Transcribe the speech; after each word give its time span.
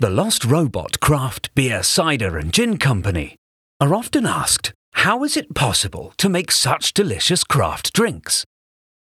the 0.00 0.08
Lost 0.08 0.46
Robot 0.46 0.98
Craft 1.00 1.54
Beer, 1.54 1.82
Cider 1.82 2.38
and 2.38 2.54
Gin 2.54 2.78
Company, 2.78 3.36
are 3.82 3.94
often 3.94 4.24
asked 4.24 4.72
how 4.92 5.24
is 5.24 5.36
it 5.36 5.54
possible 5.54 6.14
to 6.16 6.30
make 6.30 6.50
such 6.50 6.94
delicious 6.94 7.44
craft 7.44 7.92
drinks? 7.92 8.46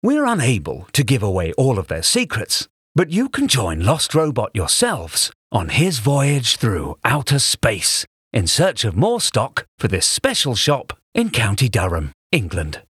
We're 0.02 0.24
unable 0.24 0.88
to 0.92 1.04
give 1.04 1.22
away 1.22 1.52
all 1.52 1.78
of 1.78 1.86
their 1.86 2.02
secrets, 2.02 2.66
but 2.96 3.12
you 3.12 3.28
can 3.28 3.46
join 3.46 3.84
Lost 3.84 4.12
Robot 4.12 4.50
yourselves 4.54 5.30
on 5.52 5.68
his 5.68 6.00
voyage 6.00 6.56
through 6.56 6.98
outer 7.04 7.38
space 7.38 8.04
in 8.32 8.48
search 8.48 8.84
of 8.84 8.96
more 8.96 9.20
stock 9.20 9.66
for 9.78 9.86
this 9.86 10.06
special 10.08 10.56
shop 10.56 10.98
in 11.14 11.30
County 11.30 11.68
Durham, 11.68 12.10
England. 12.32 12.82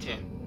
天。 0.00 0.39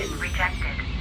rejected. 0.00 0.91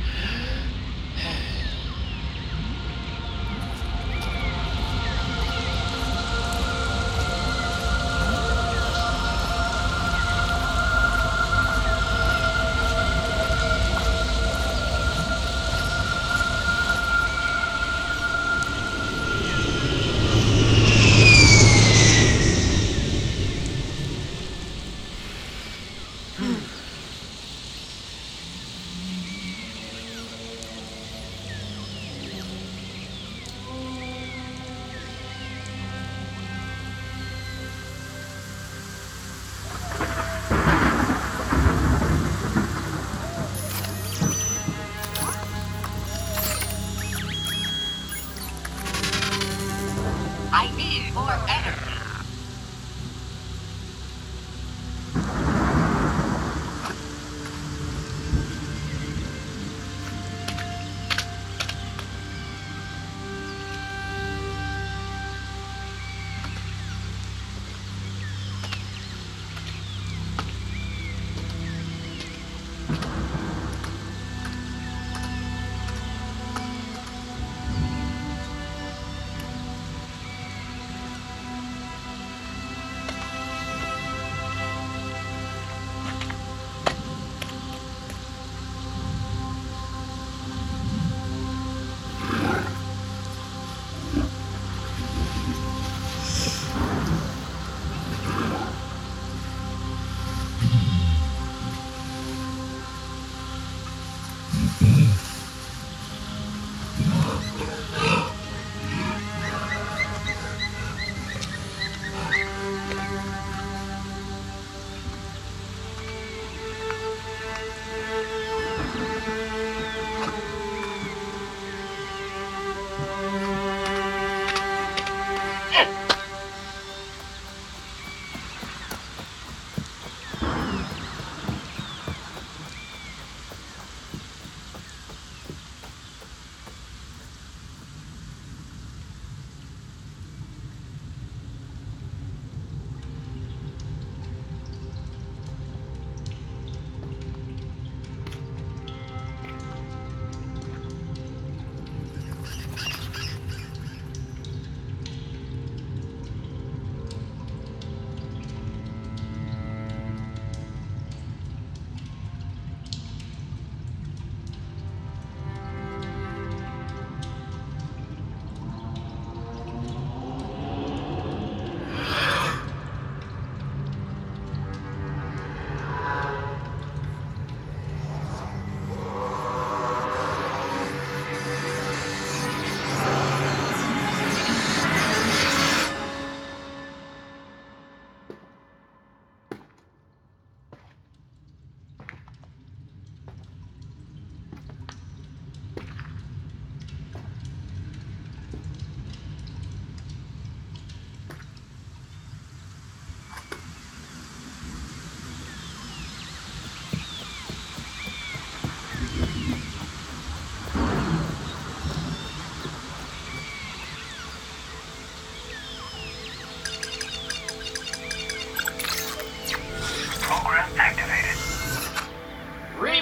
Mm-hmm. 104.80 105.31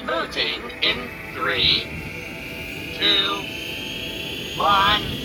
merging 0.10 0.72
in 0.82 1.08
three, 1.36 1.84
two, 2.98 3.44
one. 4.58 5.19